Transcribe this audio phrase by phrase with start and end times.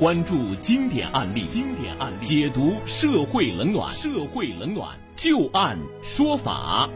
[0.00, 6.88] 关注经典案例，经典案例解读社会冷暖，社会冷暖就案说法。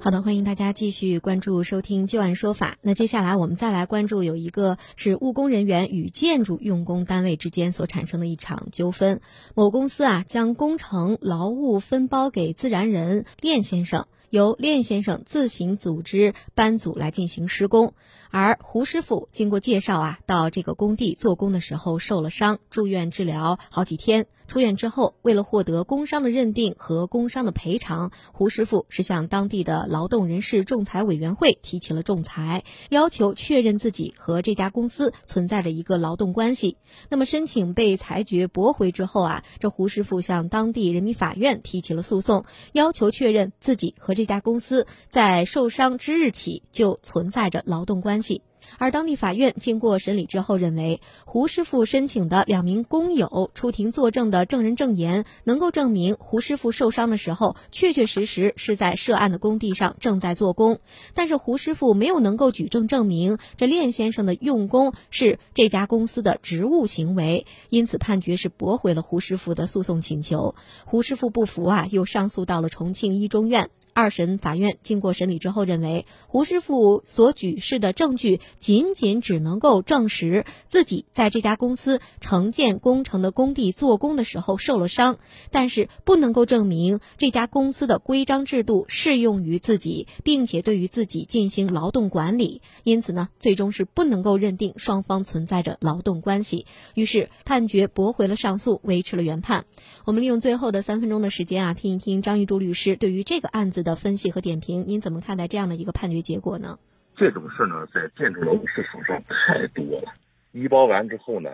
[0.00, 2.76] 好的，欢迎大家继续关注收听旧案说法。
[2.82, 9.20] 那接下来我们再来关注有一个是务工人员与建筑用工单位之间所产生的一场纠纷。
[9.54, 17.94] 某公司啊将工程劳务分包给自然人练先生，由练先生自行组织班组来进行施工。
[18.32, 24.26] 而胡师傅经过介绍啊，到这个工地做工的时候受了伤，住院治疗好几天。
[24.46, 36.76] 出院之后，为了获得工伤的认定和工伤的赔偿，胡师傅是向当地的劳动人事仲裁委员会提起了仲裁，要求确认自己和这家公司存在着一个劳动关系。
[37.08, 48.42] 那么申请被裁决驳回之后啊，这胡师傅向当地人民法院提起了诉讼，要求确认自己和这家公司在受伤之日起就存在着劳动关系。
[48.78, 60.80] 而当地法院经过审理之后认为，胡师傅申请的两名工友出庭作证的证人证言，能够证明胡师傅受伤的时候，确确实实是在涉案的工地上正在做工。
[61.14, 70.54] 但是胡师傅没有能够举证证明这练先生的用工是这家公司的职务行为，因此判决是驳回了胡师傅的诉讼请求。
[70.84, 73.70] 胡师傅不服啊，又上诉到了重庆一中院。
[73.94, 85.18] 二审法院经过审理之后认为，胡师傅所举示的证据仅仅只能够证实自己在这家公司承建工程的工地做工的时候受了伤，
[85.52, 92.62] 但是不能够证明这家公司的规章制度适用于自己，并且对于自己进行劳动管理。
[92.82, 96.66] 因此呢，最终是不能够认定双方存在着劳动关系。
[96.94, 99.66] 于是判决驳回了上诉，维持了原判。
[100.04, 103.83] 我们利用最后的三分钟的时间啊，听一听张玉柱律师对于这个案子。
[103.84, 106.78] 的分析和点评，您怎么看待这样的一个判决结果呢？
[107.16, 110.12] 这种事呢，在建筑楼市场上太多了。
[110.50, 111.48] 一包完之后呢，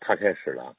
[0.00, 0.74] 他开始了，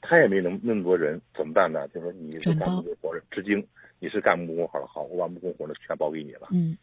[0.00, 1.86] 他也没能那么多人，怎么办呢？
[1.88, 3.66] 就说你是干木工活的，至今
[3.98, 6.48] 你是干木工活的，好，我把木工活的全包给你了。
[6.52, 6.78] 嗯，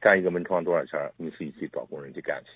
[0.00, 1.12] 干一个门窗多少钱？
[1.18, 2.50] 你自己去找工人去干去，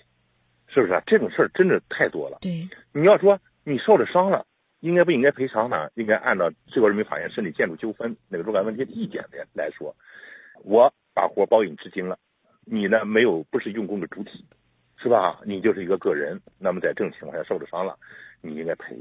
[0.73, 1.03] 是不是啊？
[1.05, 2.39] 这种事儿真的太多了。
[2.41, 4.45] 对，你要说你受了伤了，
[4.79, 5.89] 应该不应该赔偿呢？
[5.93, 9.95] 应该按照最高人民法院审理建筑纠纷那个若干问题的意见来来说。
[10.63, 12.17] 我把活包给你执行了，
[12.65, 14.45] 你呢没有不是用工的主体，
[14.97, 15.39] 是吧？
[15.45, 17.97] 你就是一个个人，那么在这种情况下受了伤了，
[18.41, 18.95] 你应该赔。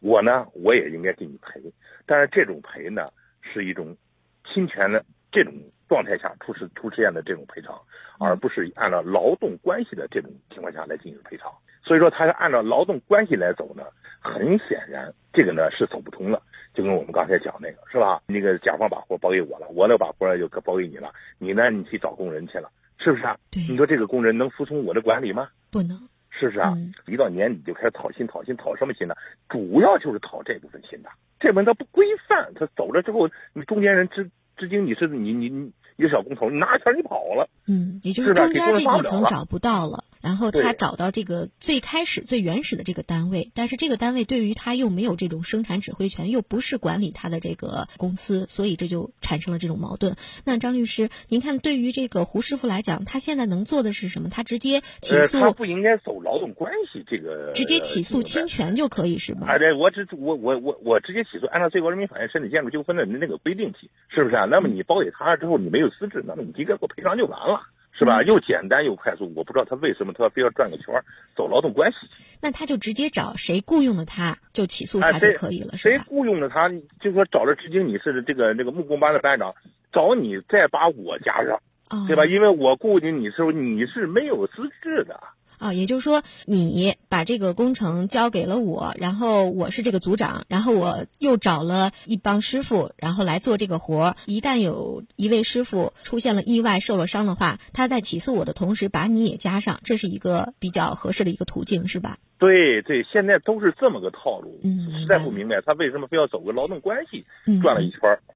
[0.00, 1.60] 我呢，我也应该给你赔，
[2.04, 3.02] 但是这种赔呢
[3.40, 3.96] 是一种
[4.44, 5.52] 侵权的这种
[5.88, 7.80] 状态下出事出现的这种赔偿，
[8.18, 11.50] 而不是按照劳动关系的这种情况下来进行赔偿。
[11.82, 13.84] 所以说，他是按照劳动关系来走呢，
[14.20, 16.42] 很显然这个呢是走不通了。
[16.76, 18.20] 就跟我们刚才讲那个是吧？
[18.26, 23.34] 那个甲方把活包给我了，我呢把活就包给你了，你呢你去找工人去了，是不是啊？
[23.50, 25.48] 对，你说这个工人能服从我的管理吗？
[25.70, 25.96] 不能，
[26.28, 26.74] 是不是啊？
[27.06, 29.14] 一到年底就开始讨薪，讨薪讨什么薪呢？
[29.48, 31.08] 主要就是讨这部分薪的。
[31.40, 39.96] 这门他不规范，他走了之后，你中间人知知经你是你你你一个小工头，你拿钱你跑了，嗯，也就是中间这几层找不到了。
[40.26, 50.16] 然后他找到这个最开始最原始的这个单位，但是这个单位对于他又没有这种生产指挥权，又不是管理他的这个公司，所以这就产生了这种矛盾。
[50.44, 54.28] 那张律师，您看对于这个胡师傅来讲，他现在能做的是什么？
[54.28, 55.38] 他直接起诉？
[55.38, 59.46] 他不应该走劳动关系这个，直接起诉侵权就可以是吗？
[59.46, 64.44] 啊，对，我只我我我我直接起诉，按照最高人民法院审理建筑纠纷的那个规定起，是不是啊？
[64.46, 67.62] 那么你包给他之后，你没有资质，那么你直接给我赔偿就完了。
[67.98, 68.22] 是吧？
[68.22, 70.86] 又简单又快速，我不知道他为什么他非要转个圈
[71.34, 71.96] 走劳动关系。
[72.42, 75.76] 那他就直接找谁雇佣了他，就起诉他就可以了？
[75.78, 76.68] 谁雇佣了他，
[77.00, 79.54] 就说找了知青你是这个那个木工班的班长，
[79.92, 81.58] 找你再把我加上，
[82.06, 82.26] 对吧？
[82.26, 85.20] 因为我雇佣你时候你是没有资质的。
[85.58, 94.16] 啊，也就是说，你把这个工程交给了我，然后我是这个组长，然后我又找了一帮师傅，然后来做这个活儿。
[94.26, 102.18] 一旦有一位师傅出现了意外受了伤的话，他在起诉我的同时把你也加上，这是一个比较合适的一个途径，是吧？
[102.38, 107.22] 对对，现在都是这么个套路，嗯，实在不明白他为什么非要走个劳动关系
[107.62, 108.20] 转了一圈儿。